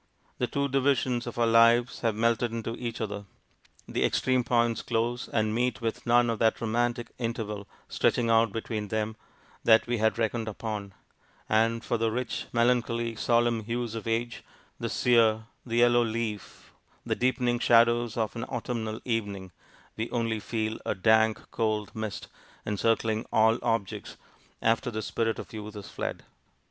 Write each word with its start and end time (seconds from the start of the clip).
The 0.39 0.47
two 0.47 0.67
divisions 0.67 1.27
of 1.27 1.37
our 1.37 1.45
lives 1.45 1.99
have 1.99 2.15
melted 2.15 2.51
into 2.51 2.75
each 2.75 2.99
other: 2.99 3.25
the 3.87 4.03
extreme 4.03 4.43
points 4.43 4.81
close 4.81 5.27
and 5.27 5.53
meet 5.53 5.79
with 5.79 6.07
none 6.07 6.27
of 6.31 6.39
that 6.39 6.59
romantic 6.59 7.11
interval 7.19 7.67
stretching 7.87 8.27
out 8.27 8.51
between 8.51 8.87
them 8.87 9.15
that 9.63 9.85
we 9.85 9.99
had 9.99 10.17
reckoned 10.17 10.47
upon; 10.47 10.95
and 11.47 11.85
for 11.85 11.99
the 11.99 12.09
rich, 12.09 12.47
melancholy, 12.51 13.15
solemn 13.15 13.61
hues 13.65 13.93
of 13.93 14.07
age, 14.07 14.41
'the 14.79 14.89
sear, 14.89 15.43
the 15.67 15.77
yellow 15.77 16.03
leaf,' 16.03 16.71
the 17.05 17.13
deepening 17.13 17.59
shadows 17.59 18.17
of 18.17 18.35
an 18.35 18.45
autumnal 18.45 19.01
evening, 19.05 19.51
we 19.97 20.09
only 20.09 20.39
feel 20.39 20.79
a 20.83 20.95
dank, 20.95 21.39
cold 21.51 21.95
mist, 21.95 22.27
encircling 22.65 23.23
all 23.31 23.59
objects, 23.61 24.17
after 24.63 24.89
the 24.89 25.03
spirit 25.03 25.37
of 25.37 25.53
youth 25.53 25.75
is 25.75 25.89
fled. 25.89 26.23